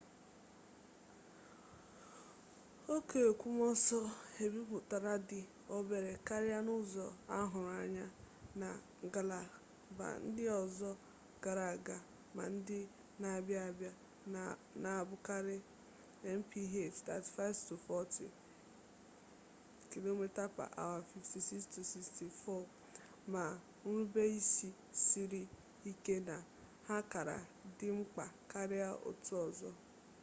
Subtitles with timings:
[2.95, 3.99] ókè ekwomọsọ
[4.43, 5.41] ebipụtara dị
[5.75, 7.05] obere karịa n'ụzọ
[7.37, 8.05] ahụrụ anya
[8.61, 8.69] na
[9.05, 10.89] ngalaba ndị ọzọ
[11.43, 11.97] gara aga
[12.35, 12.79] ma ndị
[13.21, 13.91] na-abịa abịa-
[14.83, 15.57] na-abụkarị
[16.39, 16.55] mph
[17.05, 18.27] 35-40
[19.91, 22.65] km/h 56-64-
[23.33, 23.43] ma
[23.89, 24.69] nrubeisi
[25.03, 25.41] siri
[25.91, 26.35] ike na
[26.87, 27.37] ha kara
[27.77, 29.71] dị mkpa karịa otu ọzọ